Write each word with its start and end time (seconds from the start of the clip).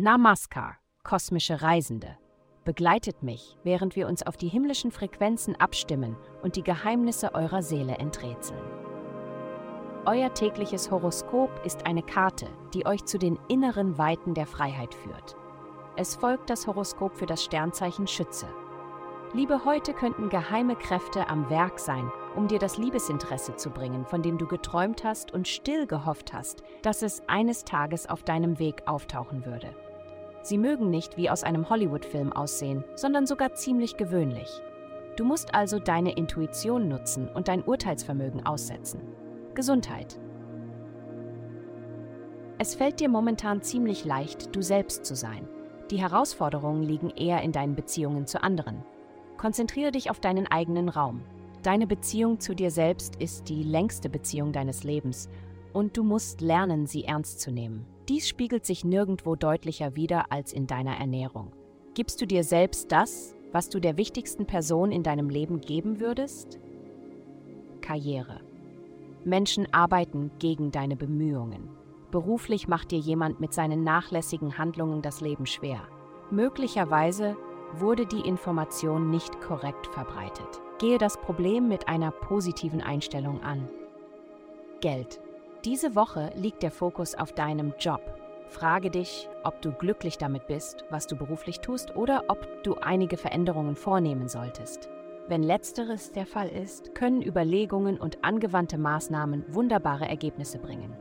Namaskar, 0.00 0.76
kosmische 1.02 1.60
Reisende. 1.60 2.16
Begleitet 2.64 3.24
mich, 3.24 3.58
während 3.64 3.96
wir 3.96 4.06
uns 4.06 4.24
auf 4.24 4.36
die 4.36 4.46
himmlischen 4.46 4.92
Frequenzen 4.92 5.56
abstimmen 5.56 6.16
und 6.40 6.54
die 6.54 6.62
Geheimnisse 6.62 7.34
eurer 7.34 7.62
Seele 7.62 7.98
enträtseln. 7.98 8.62
Euer 10.06 10.32
tägliches 10.32 10.92
Horoskop 10.92 11.50
ist 11.64 11.84
eine 11.84 12.04
Karte, 12.04 12.46
die 12.74 12.86
euch 12.86 13.06
zu 13.06 13.18
den 13.18 13.40
inneren 13.48 13.98
Weiten 13.98 14.34
der 14.34 14.46
Freiheit 14.46 14.94
führt. 14.94 15.34
Es 15.96 16.14
folgt 16.14 16.48
das 16.48 16.68
Horoskop 16.68 17.16
für 17.16 17.26
das 17.26 17.42
Sternzeichen 17.42 18.06
Schütze. 18.06 18.46
Liebe, 19.32 19.64
heute 19.64 19.94
könnten 19.94 20.28
geheime 20.28 20.76
Kräfte 20.76 21.28
am 21.28 21.50
Werk 21.50 21.80
sein, 21.80 22.08
um 22.36 22.46
dir 22.46 22.60
das 22.60 22.78
Liebesinteresse 22.78 23.56
zu 23.56 23.70
bringen, 23.70 24.06
von 24.06 24.22
dem 24.22 24.38
du 24.38 24.46
geträumt 24.46 25.02
hast 25.02 25.32
und 25.34 25.48
still 25.48 25.88
gehofft 25.88 26.32
hast, 26.32 26.62
dass 26.82 27.02
es 27.02 27.20
eines 27.26 27.64
Tages 27.64 28.08
auf 28.08 28.22
deinem 28.22 28.60
Weg 28.60 28.84
auftauchen 28.86 29.44
würde. 29.44 29.74
Sie 30.48 30.56
mögen 30.56 30.88
nicht 30.88 31.18
wie 31.18 31.28
aus 31.28 31.44
einem 31.44 31.68
Hollywood-Film 31.68 32.32
aussehen, 32.32 32.82
sondern 32.94 33.26
sogar 33.26 33.52
ziemlich 33.52 33.98
gewöhnlich. 33.98 34.48
Du 35.18 35.26
musst 35.26 35.54
also 35.54 35.78
deine 35.78 36.12
Intuition 36.12 36.88
nutzen 36.88 37.28
und 37.28 37.48
dein 37.48 37.62
Urteilsvermögen 37.62 38.46
aussetzen. 38.46 39.02
Gesundheit. 39.54 40.18
Es 42.56 42.74
fällt 42.74 42.98
dir 42.98 43.10
momentan 43.10 43.60
ziemlich 43.60 44.06
leicht, 44.06 44.56
du 44.56 44.62
selbst 44.62 45.04
zu 45.04 45.14
sein. 45.14 45.46
Die 45.90 46.00
Herausforderungen 46.00 46.82
liegen 46.82 47.10
eher 47.10 47.42
in 47.42 47.52
deinen 47.52 47.74
Beziehungen 47.74 48.26
zu 48.26 48.42
anderen. 48.42 48.82
Konzentriere 49.36 49.92
dich 49.92 50.10
auf 50.10 50.18
deinen 50.18 50.46
eigenen 50.46 50.88
Raum. 50.88 51.24
Deine 51.62 51.86
Beziehung 51.86 52.40
zu 52.40 52.54
dir 52.54 52.70
selbst 52.70 53.16
ist 53.16 53.50
die 53.50 53.64
längste 53.64 54.08
Beziehung 54.08 54.52
deines 54.52 54.82
Lebens 54.82 55.28
und 55.72 55.96
du 55.96 56.02
musst 56.02 56.40
lernen, 56.40 56.86
sie 56.86 57.04
ernst 57.04 57.40
zu 57.40 57.50
nehmen. 57.50 57.86
Dies 58.08 58.28
spiegelt 58.28 58.64
sich 58.64 58.84
nirgendwo 58.84 59.36
deutlicher 59.36 59.94
wider 59.96 60.32
als 60.32 60.52
in 60.52 60.66
deiner 60.66 60.96
Ernährung. 60.96 61.52
Gibst 61.94 62.20
du 62.20 62.26
dir 62.26 62.44
selbst 62.44 62.92
das, 62.92 63.34
was 63.52 63.68
du 63.68 63.80
der 63.80 63.96
wichtigsten 63.96 64.46
Person 64.46 64.92
in 64.92 65.02
deinem 65.02 65.28
Leben 65.28 65.60
geben 65.60 66.00
würdest? 66.00 66.58
Karriere. 67.80 68.40
Menschen 69.24 69.72
arbeiten 69.72 70.30
gegen 70.38 70.70
deine 70.70 70.96
Bemühungen. 70.96 71.68
Beruflich 72.10 72.68
macht 72.68 72.90
dir 72.90 72.98
jemand 72.98 73.40
mit 73.40 73.52
seinen 73.52 73.84
nachlässigen 73.84 74.56
Handlungen 74.56 75.02
das 75.02 75.20
Leben 75.20 75.46
schwer. 75.46 75.82
Möglicherweise 76.30 77.36
wurde 77.74 78.06
die 78.06 78.20
Information 78.20 79.10
nicht 79.10 79.40
korrekt 79.40 79.86
verbreitet. 79.88 80.60
Gehe 80.78 80.98
das 80.98 81.20
Problem 81.20 81.68
mit 81.68 81.88
einer 81.88 82.10
positiven 82.10 82.80
Einstellung 82.80 83.42
an. 83.42 83.68
Geld. 84.80 85.20
Diese 85.68 85.94
Woche 85.94 86.30
liegt 86.34 86.62
der 86.62 86.70
Fokus 86.70 87.14
auf 87.14 87.32
deinem 87.32 87.74
Job. 87.78 88.00
Frage 88.48 88.90
dich, 88.90 89.28
ob 89.44 89.60
du 89.60 89.70
glücklich 89.70 90.16
damit 90.16 90.46
bist, 90.46 90.86
was 90.88 91.06
du 91.06 91.14
beruflich 91.14 91.60
tust 91.60 91.94
oder 91.94 92.24
ob 92.28 92.62
du 92.62 92.76
einige 92.76 93.18
Veränderungen 93.18 93.76
vornehmen 93.76 94.28
solltest. 94.28 94.88
Wenn 95.28 95.42
letzteres 95.42 96.10
der 96.10 96.24
Fall 96.24 96.48
ist, 96.48 96.94
können 96.94 97.20
Überlegungen 97.20 97.98
und 97.98 98.24
angewandte 98.24 98.78
Maßnahmen 98.78 99.44
wunderbare 99.54 100.08
Ergebnisse 100.08 100.58
bringen. 100.58 100.96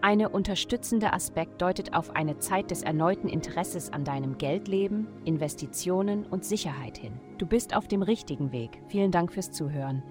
Eine 0.00 0.30
unterstützende 0.30 1.12
Aspekt 1.12 1.62
deutet 1.62 1.94
auf 1.94 2.16
eine 2.16 2.38
Zeit 2.38 2.72
des 2.72 2.82
erneuten 2.82 3.28
Interesses 3.28 3.92
an 3.92 4.02
deinem 4.02 4.36
Geldleben, 4.36 5.06
Investitionen 5.26 6.26
und 6.26 6.44
Sicherheit 6.44 6.98
hin. 6.98 7.20
Du 7.38 7.46
bist 7.46 7.72
auf 7.76 7.86
dem 7.86 8.02
richtigen 8.02 8.50
Weg. 8.50 8.82
Vielen 8.88 9.12
Dank 9.12 9.32
fürs 9.32 9.52
Zuhören. 9.52 10.02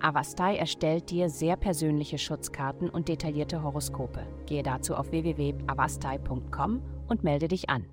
Avastai 0.00 0.56
erstellt 0.56 1.10
dir 1.10 1.28
sehr 1.28 1.56
persönliche 1.56 2.18
Schutzkarten 2.18 2.88
und 2.90 3.08
detaillierte 3.08 3.62
Horoskope. 3.62 4.26
Gehe 4.46 4.62
dazu 4.62 4.94
auf 4.94 5.10
www.avastai.com 5.10 6.82
und 7.08 7.24
melde 7.24 7.48
dich 7.48 7.70
an. 7.70 7.86